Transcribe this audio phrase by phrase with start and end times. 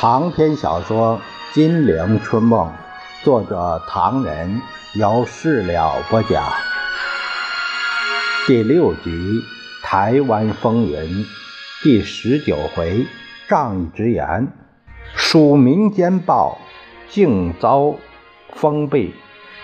[0.00, 1.20] 长篇小说
[1.54, 2.72] 《金陵春梦》，
[3.24, 4.62] 作者唐人，
[4.94, 6.52] 由事了播讲。
[8.46, 9.10] 第六集
[9.82, 11.24] 《台湾风云》
[11.82, 13.08] 第十九回
[13.48, 14.46] 仗义直言，
[15.16, 16.58] 署民间报
[17.08, 17.96] 竟遭
[18.52, 19.16] 封闭，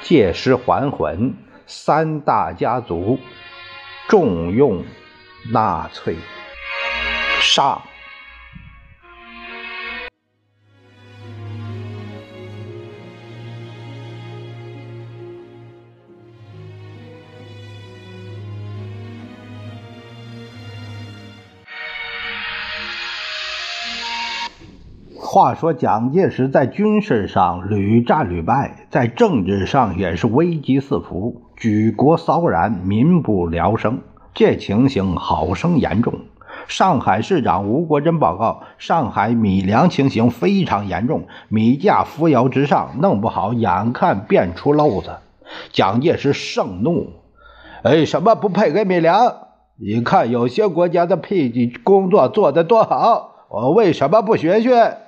[0.02, 1.36] 借尸还魂，
[1.68, 3.20] 三大家族
[4.08, 4.84] 重用
[5.52, 6.16] 纳粹。
[7.40, 7.80] 上。
[25.34, 33.98] 话说蒋介石在军事上屡战屡败，在政治上也是危机四伏，举国骚然，民不聊生。
[34.32, 36.20] 这情形好生严重。
[36.68, 45.16] 上海市长吴国桢报告，上海米粮情形非常严重，米价扶摇直上，弄不好眼看变出漏子。
[45.72, 47.08] 蒋介石盛怒
[47.82, 49.34] ：“哎，什么不配给米粮？
[49.80, 54.98] 你看有些国家的配给工作做得多好，我为什么不学学？”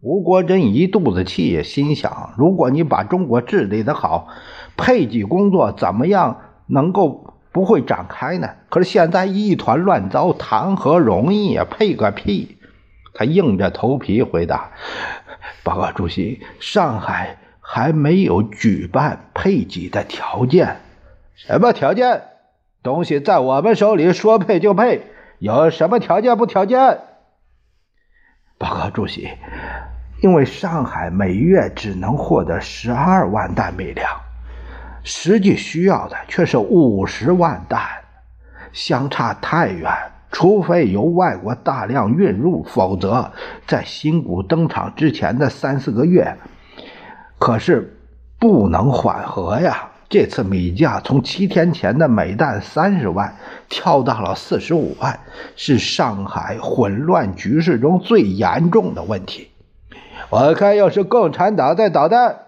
[0.00, 4.28] 吴国桢一肚子气，心想：如果你把中国治理的好，
[4.76, 8.48] 配给工作怎么样能够不会展开呢？
[8.68, 11.66] 可是现在一团乱糟，谈何容易啊！
[11.68, 12.58] 配个屁！
[13.12, 14.70] 他硬着头皮回答
[15.64, 20.76] ：“报告主席，上海还没有举办配给的条件。
[21.34, 22.22] 什么条件？
[22.84, 25.02] 东西在我们手里，说配就配。
[25.40, 27.00] 有什么条件不条件？
[28.58, 29.30] 报告主席。”
[30.20, 34.10] 因为上海每月只能获得十二万担米粮，
[35.04, 37.80] 实际需要的却是五十万担，
[38.72, 39.88] 相差太远。
[40.30, 43.32] 除非由外国大量运入，否则
[43.66, 46.36] 在新股登场之前的三四个月，
[47.38, 47.96] 可是
[48.38, 49.87] 不能缓和呀。
[50.08, 53.36] 这次米价从七天前的每担三十万
[53.68, 55.20] 跳到了四十五万，
[55.54, 59.50] 是上海混乱局势中最严重的问题。
[60.30, 62.38] 我看，要是共产党在捣蛋，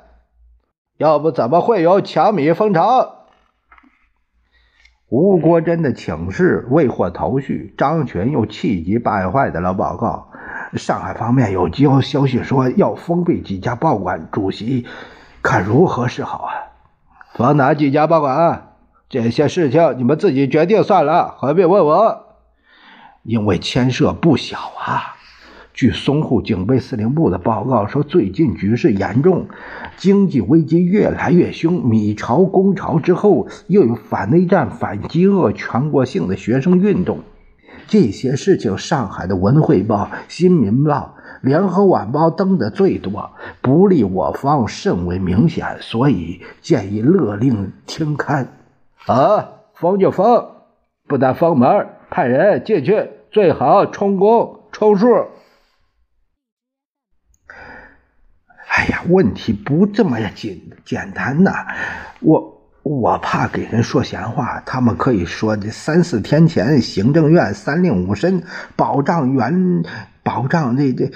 [0.97, 3.26] 要不怎么会有抢米风潮？
[5.10, 10.31] 吴国桢的请示未获头绪，张群又气急败坏的了报告：
[10.75, 14.87] 上海方面有交消息说要封闭几家报馆，主席
[15.43, 16.69] 看如何是好啊？
[17.40, 18.74] 往哪几家报馆？
[19.08, 22.26] 这些事情你们自己决定算了，何必问我？
[23.22, 25.16] 因为牵涉不小啊。
[25.72, 29.48] 据淞沪警备司令部的报告说，最近局势严重，
[29.96, 31.82] 经济危机越来越凶。
[31.82, 37.20] 米朝攻潮之后，又有反内战、反饥饿、全国性的学生运动，
[37.86, 43.30] 这些事情，上海的《文汇报》《新民报》《联合晚报》登的最多，
[43.60, 48.48] 不利我方甚为明显，所以建议勒令停刊。
[49.06, 50.46] 啊，封就封，
[51.08, 55.06] 不但封门，派人进去，最好充公充数。
[58.68, 61.50] 哎呀，问题不这么简简单呐！
[62.20, 68.42] 我我怕给人说闲话，他们可以说这三四天前行政院三令五申
[68.76, 69.82] 保障原
[70.22, 71.10] 保障这这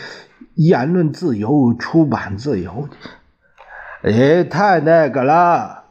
[0.55, 2.89] 言论自由、出版自由，
[4.03, 5.85] 哎，太那个了！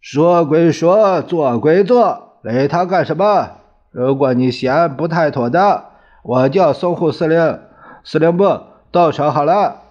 [0.00, 3.50] 说归说，做归做，理他干什么？
[3.90, 5.84] 如果你嫌不太妥当，
[6.22, 7.60] 我叫淞沪司令
[8.04, 8.60] 司令部
[8.90, 9.82] 到手好了。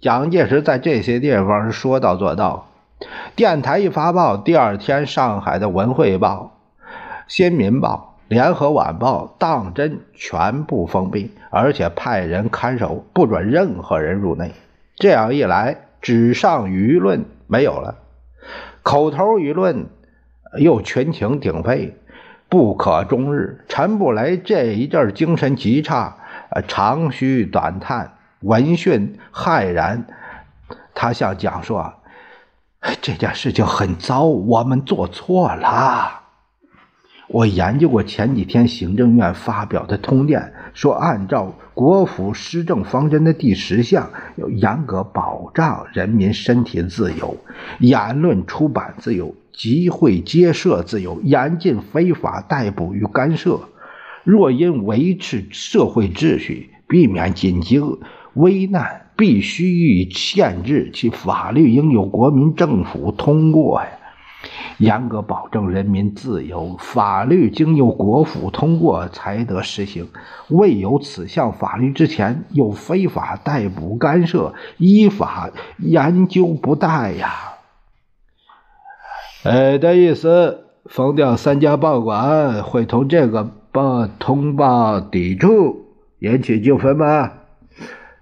[0.00, 2.66] 蒋介石在这些地方是说到做到。
[3.36, 6.52] 电台一发报，第二天上海的《文汇报》
[7.28, 7.94] 《新民报》
[8.28, 14.52] 《联合晚报》当真全部封闭，而且派人看守，不准任何人入内。
[14.96, 17.96] 这样一来，纸上舆论没有了，
[18.82, 19.86] 口头舆论
[20.58, 21.96] 又群情鼎沸，
[22.50, 23.64] 不可终日。
[23.66, 26.18] 陈布雷这一阵精神极差，
[26.66, 28.12] 长吁短叹。
[28.40, 30.04] 闻讯骇然，
[30.94, 31.94] 他向蒋说
[33.00, 36.20] ：“这件事情很糟，我们做错了。
[37.28, 47.36] 我研究过前几天行政院发表的通电，说按照国府施政方针的第十项，要严格保障人民身体自由、
[47.80, 53.60] 言论出版自由、集会结社自由，严禁非法逮捕与干涉。
[54.24, 57.78] 若因维持社会秩序，避免紧急。”
[58.34, 63.88] 危难必须予以限制，其法律应由国民政府通过呀。
[64.78, 70.08] 严格保证人民自由，法律经由国府通过才得实行。
[70.48, 77.54] 未有此项法律之前，又非法逮捕干涉，依法研究不贷呀。
[79.44, 85.86] 哎，的意思，封掉三家报馆会同这个报通报抵触，
[86.18, 87.32] 引起纠纷吗？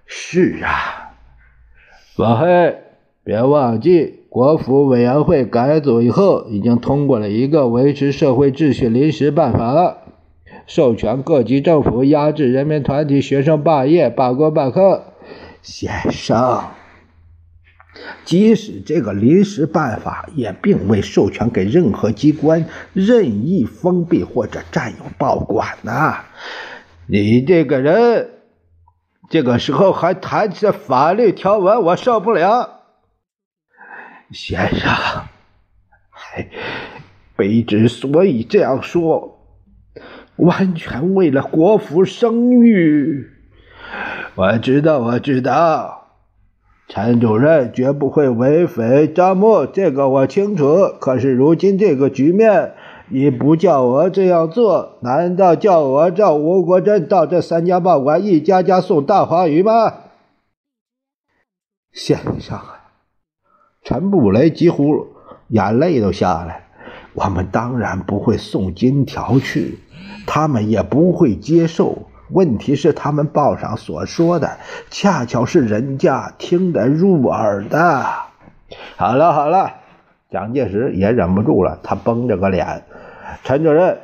[0.05, 1.13] 是啊，
[2.17, 2.77] 王黑，
[3.23, 4.16] 别忘记。
[4.29, 9.97] 国府委员会改组以后，已经通过了一个维持社会秩序临时办法了，
[10.67, 15.13] 授权各级政府压制人民团体、学生罢业、罢工罢课。
[15.61, 16.61] 先生，
[18.25, 26.19] 即使这个临时办法也并未授权给任何机关任意封闭或者占有报馆呐。
[27.07, 28.29] 你这个人，
[29.29, 32.76] 这个时候还谈这法律条文，我受不了。
[34.31, 35.23] 先生，
[37.37, 39.39] 卑职所以这样说，
[40.35, 43.31] 完全为了国府声誉。
[44.35, 46.09] 我知道，我知道，
[46.89, 50.93] 陈主任绝不会为非招募，这个我清楚。
[50.99, 52.73] 可是如今这个局面，
[53.07, 59.93] 你不叫我这样做，难道叫我叫吴国珍到这三家报馆一家家送大黄鱼吗？
[61.93, 62.59] 先生。
[63.87, 65.07] 陈布雷几乎
[65.47, 66.65] 眼泪都下来。
[67.13, 69.79] 我们当然不会送金条去，
[70.25, 71.99] 他们也不会接受。
[72.29, 74.57] 问题是，他们报上所说的，
[74.89, 78.05] 恰巧是人家听得入耳的。
[78.97, 79.75] 好了好了，
[80.29, 82.83] 蒋介石也忍不住了，他绷着个脸。
[83.45, 83.99] 陈主任，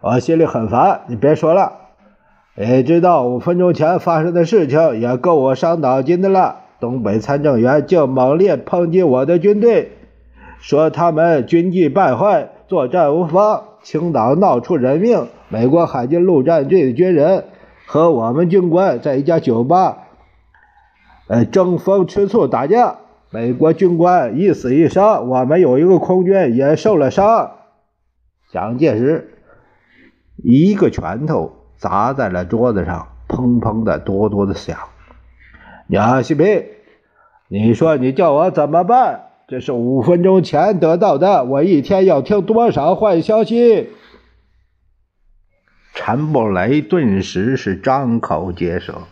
[0.00, 1.74] 我心里很烦，你别说了。
[2.56, 6.62] 你知道五分钟前发生的事情，也够我伤脑筋的了。
[6.80, 9.92] 东北参政员就猛烈抨击我的军队，
[10.58, 13.64] 说他们军纪败坏，作战无方。
[13.82, 17.44] 青岛闹出人命，美国海军陆战队的军人
[17.86, 19.98] 和我们军官在一家酒吧，
[21.28, 22.96] 呃，争风吃醋打架，
[23.30, 27.52] 美国军官一死一伤，我们有一个空军也受了伤。
[28.50, 29.38] 蒋介石
[30.36, 34.76] 一个拳头砸在了桌子上，砰砰的，多多的响。
[35.88, 36.64] 杨锡平，
[37.48, 39.22] 你说你叫我怎么办？
[39.46, 43.90] 这是五分钟前得到的，我一天要听多少坏消息？
[45.94, 49.02] 陈布雷顿时是张口结舌，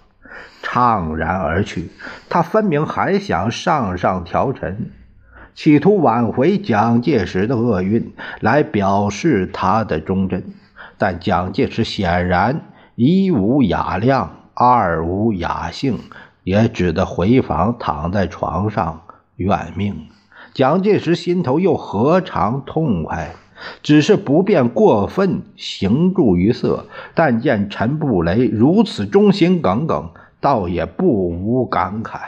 [0.65, 1.91] 怅然而去。
[2.29, 4.91] 他分明还想上上调陈，
[5.55, 10.43] 企图挽回蒋介石的厄运，来表示他的忠贞。
[10.99, 12.63] 但蒋介石显然
[12.97, 16.01] 一无雅量，二无雅兴。
[16.45, 19.03] 也只得回房，躺在床上
[19.37, 20.07] 怨命。
[20.53, 23.35] 蒋介石心头又何尝痛快？
[23.83, 26.87] 只是不便过分形注于色。
[27.15, 30.11] 但见陈布雷如此忠心耿耿，
[30.41, 32.19] 倒也不无感慨。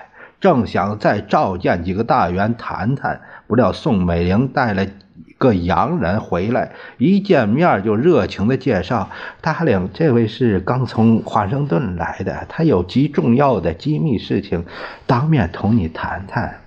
[0.40, 4.88] 正想再召见几个大员谈谈，不料宋美龄带来。
[5.38, 9.10] 个洋人回来，一见面就热情的介绍
[9.42, 14.64] ：“达令，这位是刚从华盛顿来的，他有极重要的机密事情，
[15.06, 16.60] 当面同你谈谈。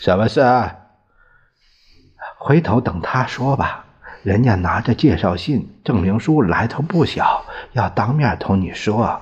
[0.00, 0.76] 什么事啊？
[2.38, 3.86] 回头等他说吧。
[4.22, 9.20] 人家拿着介绍信、证明书，来头不小，要当面同你说。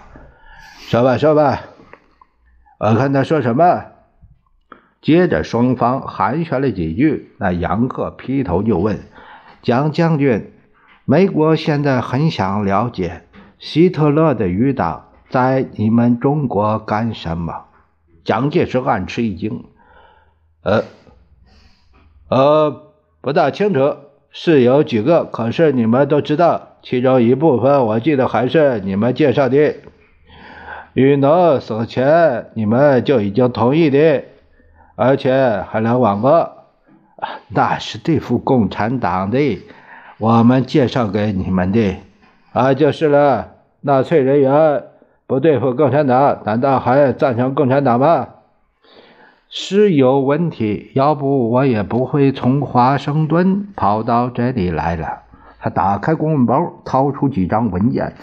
[0.88, 1.60] 说吧，说吧，
[2.78, 3.84] 我看他说什么。”
[5.02, 7.32] 接着，双方寒暄了几句。
[7.38, 9.00] 那杨克劈头就问
[9.60, 10.52] ：“蒋将军，
[11.04, 13.22] 美国现在很想了解
[13.58, 17.64] 希特勒的余党在你们中国干什么？”
[18.22, 19.64] 蒋介石暗吃一惊
[20.62, 20.84] ：“呃，
[22.28, 23.96] 呃，不大清楚，
[24.30, 29.74] 是有几个，可是你们都知道，其中一部分我记得还是你们介绍的。
[30.94, 34.22] 与农死前，你们就已经同意的。”
[35.02, 36.48] 而且还来往过，
[37.48, 39.60] 那是对付共产党的，
[40.18, 41.96] 我们介绍给你们的，
[42.52, 43.48] 啊，就是了。
[43.80, 44.84] 纳粹人员
[45.26, 48.28] 不对付共产党，难道还赞成共产党吗？
[49.48, 55.22] 是有问题，要不我也不会从华盛顿跑到这里来了。
[55.58, 58.14] 他打开公文包，掏出几张文件。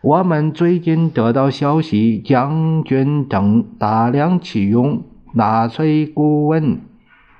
[0.00, 5.02] 我们最近得到消息，将军正大量启用。
[5.32, 6.80] 纳粹顾问，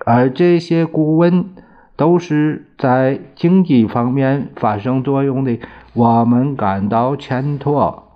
[0.05, 1.51] 而这些顾问
[1.97, 5.59] 都是在经济方面发生作用的，
[5.93, 8.09] 我们感到欠妥。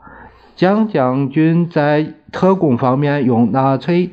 [0.57, 4.13] 蒋将军在特工方面用纳粹，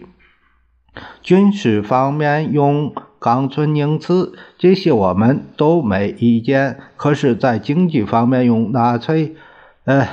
[1.22, 6.77] 军事方面用冈村宁次，这些我们都没意见。
[6.98, 9.36] 可是，在经济方面用纳粹，
[9.86, 10.05] 呃，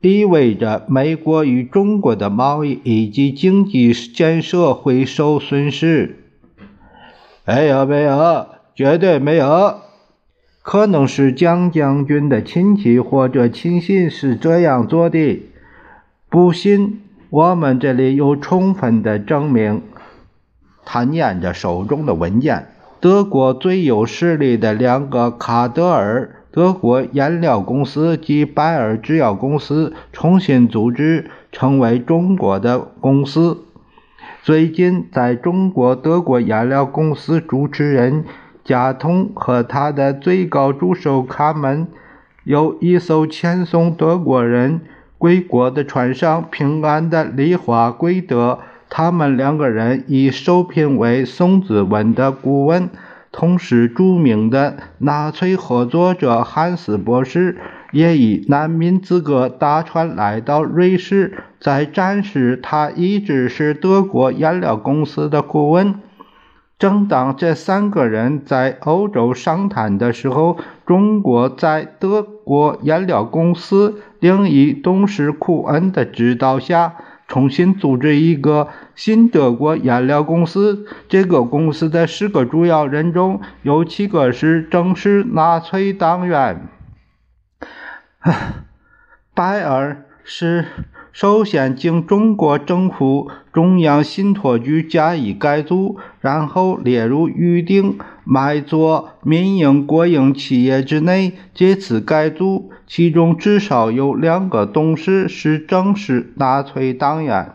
[0.00, 6.16] 意味着美国与中国的贸易以及经济建设会受损失。
[7.44, 9.80] 没有，没有，绝对没有。
[10.62, 15.42] 可能是蒋将军的亲戚或者亲信是这样做的。
[16.28, 17.00] 不信，
[17.30, 19.82] 我们这里有充分的证明。
[20.84, 22.66] 他念着手中的文件。
[23.00, 33.58] 德国最有实力的两个卡德尔德国颜料公司及拜耳制药公司重新组织，成为中国的公司。
[34.42, 38.24] 最近，在中国德国颜料公司主持人。
[38.64, 41.86] 贾通和他的最高助手卡门
[42.44, 44.82] 有一艘遣送德国人
[45.16, 48.58] 归国的船上平安的离华归德。
[48.90, 52.90] 他们两个人已受聘为宋子文的顾问，
[53.30, 57.58] 同时著名的纳粹合作者汉斯博士
[57.92, 66.00] 也以难民资格搭船来到瑞士，在展示他一直是德国颜料公司的顾问。
[66.78, 76.94] 正当这三个人在欧洲商谈的时候，中国在德国颜料公司另一董事库恩的指导下，
[77.28, 80.86] 重新组织一个新德国颜料公司。
[81.08, 86.66] 这个公司的十个主要人中有七个是正式纳粹党员。
[89.32, 90.64] 拜尔是。
[91.10, 101.32] 首先，经中国政府中央信托局加以改组，然后列入预定买作民营国营企业之内。
[101.52, 107.52] 这次改组，其中至少有两个董事是正式纳粹党员。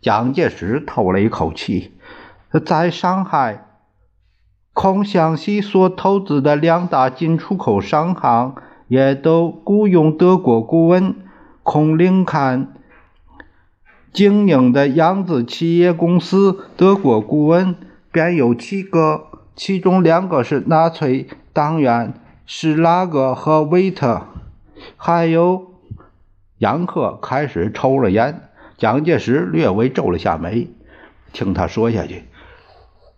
[0.00, 1.92] 蒋介石透了一口气，
[2.64, 3.66] 在上海，
[4.72, 8.54] 孔祥熙所投资的两大进出口商行
[8.88, 11.14] 也都雇佣德国顾问
[11.62, 12.72] 孔令侃。
[14.12, 17.74] 经营的扬子企业公司德国顾问
[18.10, 22.14] 便有七个，其中两个是纳粹党员，
[22.46, 24.22] 施拉格和维特，
[24.96, 25.74] 还有
[26.58, 28.50] 杨克开始抽了烟。
[28.76, 30.68] 蒋介石略微皱了下眉，
[31.32, 32.24] 听他说下去，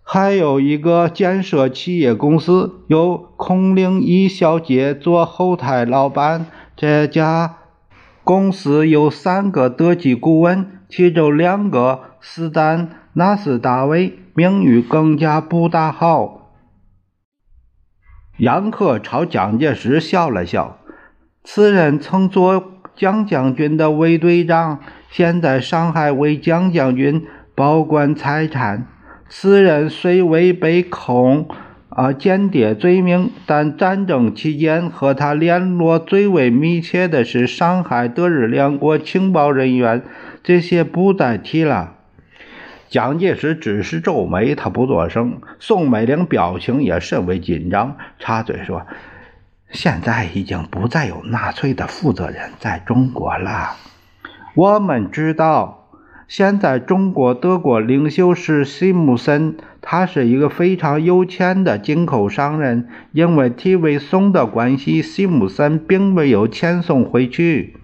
[0.02, 6.46] 还有一个建设企业公司，由孔令一小姐做后台老板。
[6.76, 7.56] 这家
[8.22, 10.74] 公司有三个德籍顾问。
[10.90, 16.54] 其中两个斯坦纳斯大卫名誉更加不大好。
[18.38, 20.77] 杨克朝蒋介石笑了笑，
[21.50, 27.24] 此人曾做蒋将军的卫队长，现在上海为蒋将军
[27.54, 28.86] 保管财产。
[29.30, 31.48] 此人虽未被控
[31.88, 40.02] 啊间谍罪名，但战争期间和他联络最为密切的是上海德日两国情报人员。
[40.44, 41.94] 这些不再提了。
[42.90, 45.40] 蒋介石只是皱眉，他不作声。
[45.58, 48.86] 宋美龄表情也甚为紧张，插嘴说
[49.70, 53.76] ：“现在已经不再有纳粹的负责人在中国了。
[54.54, 55.88] 我们知道，
[56.26, 62.88] 现在中国德国领袖是西姆森，他是一个非常有钱的进口商人。
[63.12, 67.76] 因为提为松的关系，西姆森并没有遣送回去。”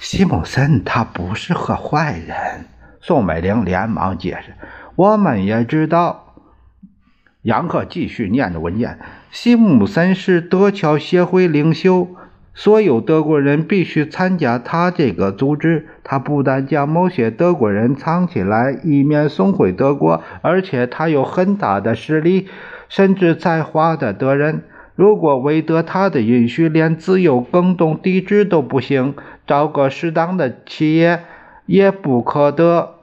[0.00, 2.66] 西姆森他不是个坏人，
[3.00, 4.54] 宋美龄连忙解释。
[4.96, 6.23] 我们也知道，
[7.44, 8.98] 杨克继续念着文件。
[9.30, 12.08] 西姆森是德侨协会领袖，
[12.54, 15.86] 所有德国人必须参加他这个组织。
[16.02, 22.48] 他不但将某些德国人藏起来，以免送回德国，而且他有很大的实力，
[22.88, 24.62] 甚至在华的德人。
[24.96, 29.14] 如果未得他的允许，连自由更动抵制都不行。
[29.46, 31.20] 找个适当的企业
[31.66, 32.93] 也不可得。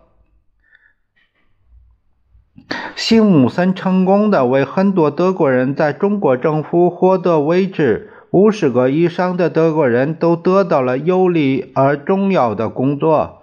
[2.95, 13.41] 西姆森成功的为很多德国人在中国政府获得位置，五十个以上的德国人都得到了有利而重要的工作。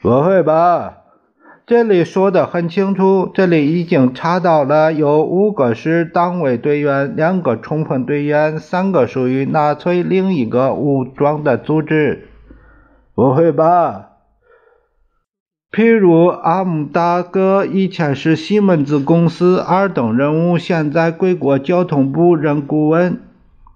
[0.00, 0.94] 不会吧？
[1.66, 12.28] 这里说的很清楚，这里已经查到了，有五个是党卫队员，两个冲锋队员，三个属于纳粹另一个武装的组织。
[13.14, 14.07] 不会吧？
[15.70, 23.20] 譬如阿姆大哥以前是西门子公司二等人物，现在归国交通部任顾问。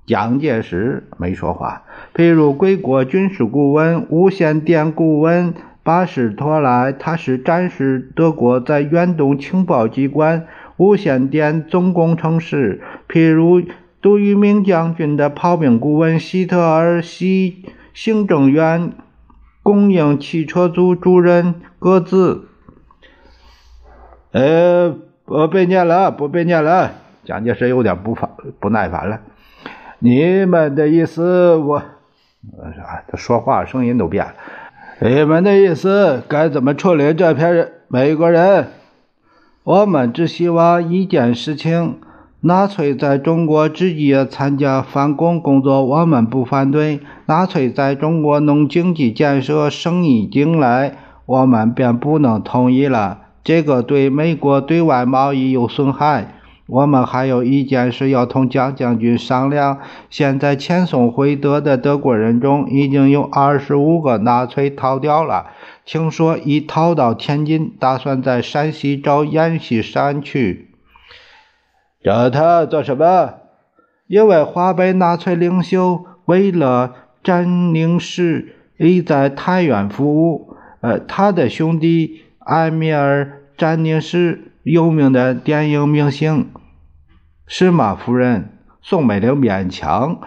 [0.07, 1.83] 蒋介石没说话。
[2.15, 5.55] 譬如归国军事顾问、无线电顾问。
[5.85, 10.47] 巴士托莱，他是战时德国在远东情报机关
[10.77, 13.61] 无线电总工程师，譬如
[14.01, 18.93] 杜聿明将军的炮兵顾问希特尔西行政院
[19.63, 22.49] 供应汽车组主任各自。
[24.33, 26.93] 呃，不别念了，不别念了。
[27.25, 29.21] 蒋介石有点不烦不耐烦了。
[30.01, 34.35] 你们的意思，我，啊，他说话声音都变了。
[35.01, 37.43] 你们的意思该怎么处理这批
[37.89, 38.69] 美国人？
[39.65, 42.01] 我们只希望一件事情：
[42.45, 53.21] 纳粹在中国直接参加反攻工作，我们不反对；纳粹在中国弄经济建设、生意进来，我们便不能同意了。
[53.45, 56.35] 这个对美国对外贸易有损害。
[56.67, 59.79] 我们还有一件事要同蒋将军商量。
[60.11, 65.47] 现在遣送回德的德国人中，已经有二十五个纳粹逃掉了。
[65.85, 70.72] 听说已逃到天津，打算在山西找阎锡山去。
[72.03, 73.35] 找他做什么？
[74.07, 80.57] 因为华北纳粹领袖为了占领时已在太原服务。
[80.81, 83.25] 呃，他的兄弟埃米尔·
[83.57, 86.51] 占领时有名的电影明星。
[87.47, 88.49] 是吗，夫人？
[88.83, 90.21] 宋美龄勉强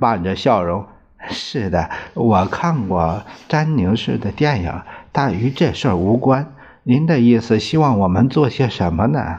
[0.00, 0.86] 扮着笑容。
[1.28, 4.72] 是的，我看过詹宁式的电影，
[5.12, 6.52] 但与这事无关。
[6.82, 9.38] 您的意思，希望我们做些什么呢？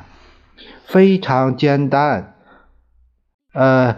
[0.85, 2.33] 非常简单。
[3.53, 3.97] 呃，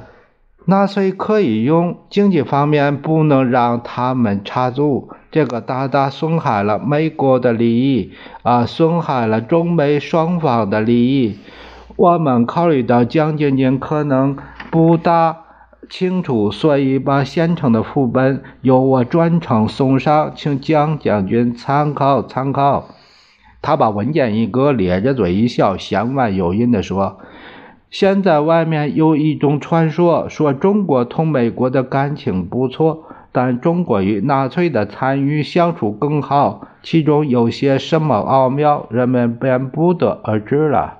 [0.65, 8.11] 纳粹可以用经济方面不能让他们插足，这个大大损害了美国的利益
[8.43, 11.37] 啊，损害了中美双方的利益。
[11.95, 14.37] 我们考虑到蒋经军可能
[14.69, 15.37] 不大
[15.89, 22.89] 清楚，所以把现成的副本由我专程送上，请蒋将军参考参考。
[23.65, 27.17] 他把文件一搁，咧着嘴一笑，弦外有音地说
[27.89, 40.99] ：“现在外面有一种传说，说中国同美国的感情不错，但中国与纳粹的参与相处更好，其中有些什么奥妙，人们便不得而知了。”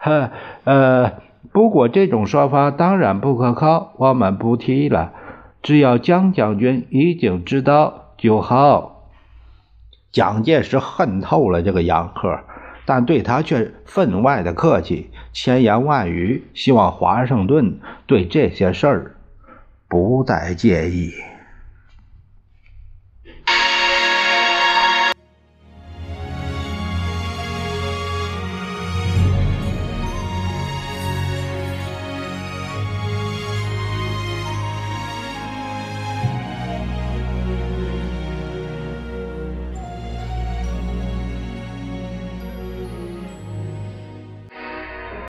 [0.00, 0.30] 呵，
[0.64, 1.12] 呃，
[1.52, 5.12] 不过这种说法当然不可靠，我们不提了。
[5.62, 8.97] 只要蒋将军已经知道就好。
[10.18, 12.40] 蒋介石恨透了这个杨克，
[12.84, 19.14] 但对他却分外的客气，千言万语，希望华盛顿对这些事儿
[19.86, 21.12] 不再介意。